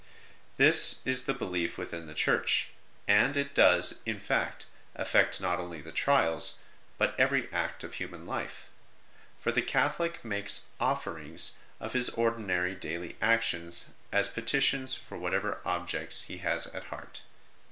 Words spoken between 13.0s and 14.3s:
actions as